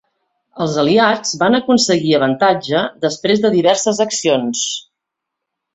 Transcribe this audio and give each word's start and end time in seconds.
Els 0.63 0.77
aliats 0.83 1.35
van 1.43 1.57
aconseguir 1.59 2.15
avantatge 2.21 2.83
després 3.07 3.45
de 3.45 3.53
diverses 3.59 4.05
accions. 4.11 4.67